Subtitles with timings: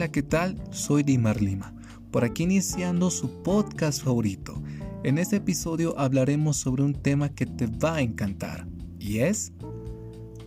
[0.00, 0.56] Hola, ¿qué tal?
[0.70, 1.74] Soy Dimar Lima,
[2.10, 4.62] por aquí iniciando su podcast favorito.
[5.04, 8.66] En este episodio hablaremos sobre un tema que te va a encantar
[8.98, 9.52] y es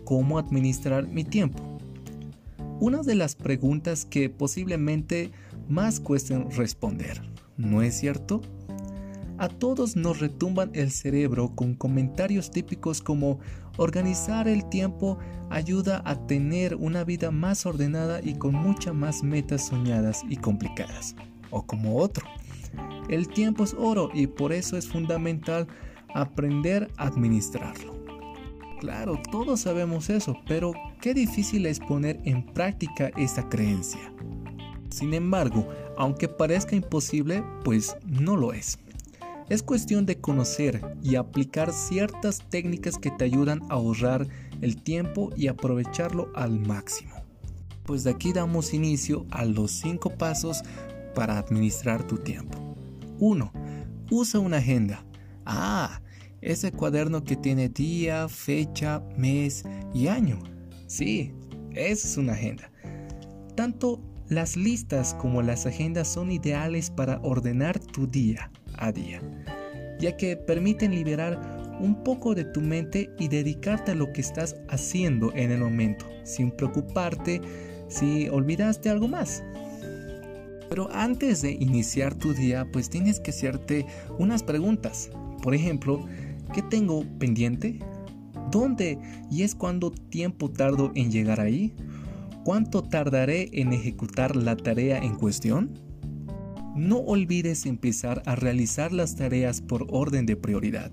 [0.02, 1.78] cómo administrar mi tiempo.
[2.80, 5.30] Una de las preguntas que posiblemente
[5.68, 7.22] más cuesten responder,
[7.56, 8.40] ¿no es cierto?
[9.36, 13.40] A todos nos retumban el cerebro con comentarios típicos como
[13.76, 15.18] organizar el tiempo
[15.50, 21.16] ayuda a tener una vida más ordenada y con muchas más metas soñadas y complicadas.
[21.50, 22.24] O como otro,
[23.08, 25.66] el tiempo es oro y por eso es fundamental
[26.14, 27.94] aprender a administrarlo.
[28.78, 34.12] Claro, todos sabemos eso, pero qué difícil es poner en práctica esta creencia.
[34.90, 35.66] Sin embargo,
[35.96, 38.78] aunque parezca imposible, pues no lo es.
[39.50, 44.26] Es cuestión de conocer y aplicar ciertas técnicas que te ayudan a ahorrar
[44.62, 47.14] el tiempo y aprovecharlo al máximo.
[47.84, 50.62] Pues de aquí damos inicio a los 5 pasos
[51.14, 52.74] para administrar tu tiempo.
[53.18, 53.52] 1.
[54.10, 55.04] Usa una agenda.
[55.44, 56.00] Ah,
[56.40, 60.38] ese cuaderno que tiene día, fecha, mes y año.
[60.86, 61.34] Sí,
[61.72, 62.72] esa es una agenda.
[63.54, 69.20] Tanto las listas como las agendas son ideales para ordenar tu día a día,
[69.98, 71.40] ya que permiten liberar
[71.80, 76.06] un poco de tu mente y dedicarte a lo que estás haciendo en el momento,
[76.22, 77.40] sin preocuparte
[77.88, 79.42] si olvidaste algo más.
[80.68, 83.86] Pero antes de iniciar tu día, pues tienes que hacerte
[84.18, 85.10] unas preguntas.
[85.42, 86.04] Por ejemplo,
[86.52, 87.78] ¿qué tengo pendiente?
[88.50, 88.98] ¿Dónde
[89.30, 91.74] y es cuánto tiempo tardo en llegar ahí?
[92.44, 95.78] ¿Cuánto tardaré en ejecutar la tarea en cuestión?
[96.74, 100.90] No olvides empezar a realizar las tareas por orden de prioridad.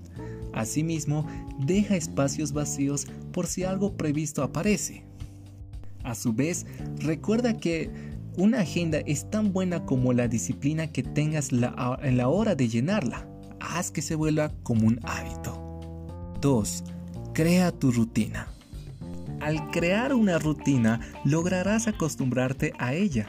[0.52, 1.26] Asimismo,
[1.66, 5.04] deja espacios vacíos por si algo previsto aparece.
[6.04, 6.66] A su vez,
[6.98, 7.90] recuerda que
[8.36, 13.26] una agenda es tan buena como la disciplina que tengas en la hora de llenarla.
[13.60, 15.80] Haz que se vuelva como un hábito.
[16.40, 16.84] 2.
[17.34, 18.48] Crea tu rutina.
[19.40, 23.28] Al crear una rutina, lograrás acostumbrarte a ella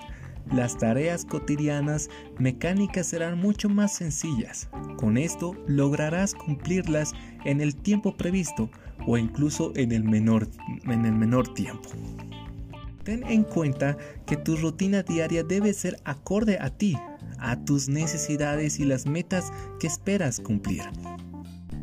[0.51, 4.69] las tareas cotidianas mecánicas serán mucho más sencillas.
[4.97, 7.13] Con esto lograrás cumplirlas
[7.45, 8.69] en el tiempo previsto
[9.07, 10.47] o incluso en el menor,
[10.85, 11.89] en el menor tiempo.
[13.03, 16.97] Ten en cuenta que tu rutina diaria debe ser acorde a ti,
[17.37, 20.83] a tus necesidades y las metas que esperas cumplir.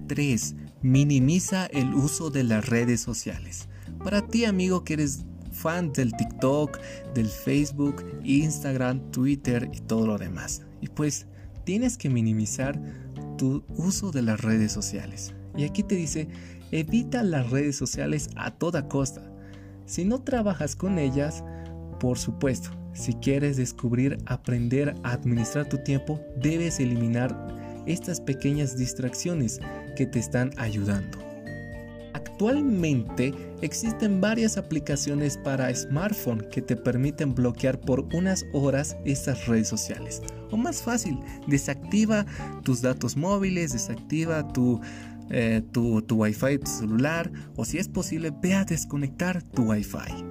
[0.07, 0.55] 3.
[0.83, 3.69] Minimiza el uso de las redes sociales.
[4.03, 6.79] Para ti amigo que eres fan del TikTok,
[7.15, 10.63] del Facebook, Instagram, Twitter y todo lo demás.
[10.81, 11.27] Y pues
[11.65, 12.81] tienes que minimizar
[13.37, 15.35] tu uso de las redes sociales.
[15.57, 16.29] Y aquí te dice,
[16.71, 19.23] evita las redes sociales a toda costa.
[19.87, 21.43] Si no trabajas con ellas,
[21.99, 27.35] por supuesto, si quieres descubrir, aprender a administrar tu tiempo, debes eliminar
[27.87, 29.61] estas pequeñas distracciones
[29.97, 31.30] que te están ayudando.
[32.41, 39.69] Actualmente existen varias aplicaciones para smartphone que te permiten bloquear por unas horas estas redes
[39.69, 40.23] sociales.
[40.51, 41.19] O más fácil,
[41.49, 42.25] desactiva
[42.63, 44.81] tus datos móviles, desactiva tu,
[45.29, 50.25] eh, tu, tu Wi-Fi tu celular o si es posible, ve a desconectar tu Wi-Fi.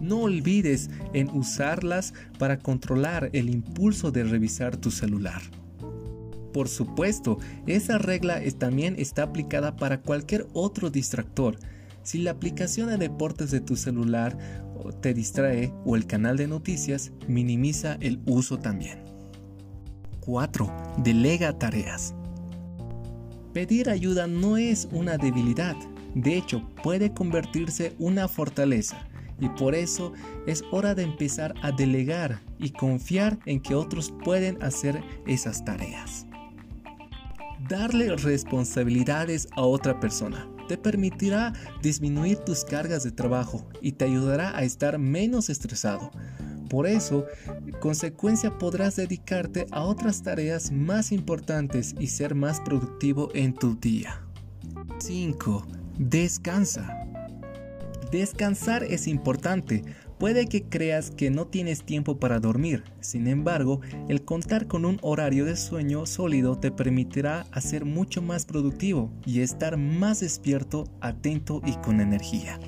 [0.00, 5.40] No olvides en usarlas para controlar el impulso de revisar tu celular.
[6.52, 11.58] Por supuesto, esa regla también está aplicada para cualquier otro distractor.
[12.02, 14.36] Si la aplicación de deportes de tu celular
[15.00, 19.02] te distrae o el canal de noticias, minimiza el uso también.
[20.20, 20.70] 4.
[20.98, 22.14] Delega tareas.
[23.52, 25.76] Pedir ayuda no es una debilidad,
[26.14, 29.06] de hecho puede convertirse una fortaleza
[29.40, 30.12] y por eso
[30.46, 36.26] es hora de empezar a delegar y confiar en que otros pueden hacer esas tareas.
[37.68, 41.52] Darle responsabilidades a otra persona te permitirá
[41.82, 46.10] disminuir tus cargas de trabajo y te ayudará a estar menos estresado.
[46.70, 47.26] Por eso,
[47.66, 53.78] en consecuencia podrás dedicarte a otras tareas más importantes y ser más productivo en tu
[53.78, 54.24] día.
[54.98, 55.66] 5.
[55.98, 57.06] Descansa.
[58.10, 59.84] Descansar es importante
[60.22, 65.00] Puede que creas que no tienes tiempo para dormir, sin embargo, el contar con un
[65.02, 71.60] horario de sueño sólido te permitirá ser mucho más productivo y estar más despierto, atento
[71.66, 72.60] y con energía.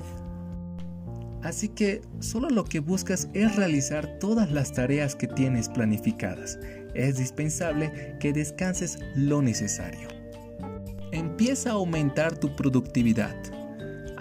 [1.45, 6.59] Así que solo lo que buscas es realizar todas las tareas que tienes planificadas.
[6.97, 10.09] Es dispensable que descanses lo necesario.
[11.13, 13.37] Empieza a aumentar tu productividad.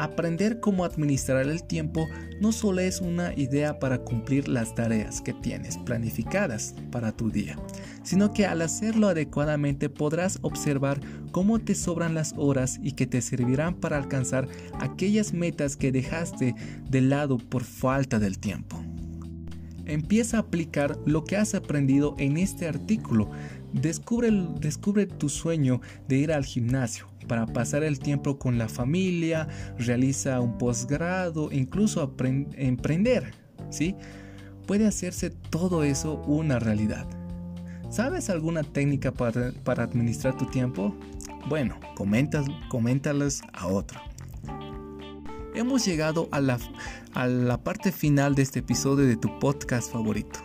[0.03, 2.09] Aprender cómo administrar el tiempo
[2.41, 7.57] no solo es una idea para cumplir las tareas que tienes planificadas para tu día,
[8.03, 10.99] sino que al hacerlo adecuadamente podrás observar
[11.31, 14.49] cómo te sobran las horas y que te servirán para alcanzar
[14.81, 16.53] aquellas metas que dejaste
[16.89, 18.83] de lado por falta del tiempo.
[19.85, 23.29] Empieza a aplicar lo que has aprendido en este artículo.
[23.73, 29.47] Descubre, descubre tu sueño de ir al gimnasio para pasar el tiempo con la familia,
[29.77, 32.15] realiza un posgrado, incluso
[32.55, 33.33] emprender.
[33.69, 33.95] ¿sí?
[34.67, 37.07] Puede hacerse todo eso una realidad.
[37.89, 40.95] ¿Sabes alguna técnica para, para administrar tu tiempo?
[41.47, 43.99] Bueno, coméntalas a otro.
[45.55, 46.57] Hemos llegado a la,
[47.13, 50.39] a la parte final de este episodio de tu podcast favorito.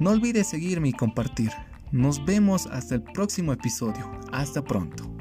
[0.00, 1.50] No olvides seguirme y compartir.
[1.92, 4.10] Nos vemos hasta el próximo episodio.
[4.32, 5.15] Hasta pronto.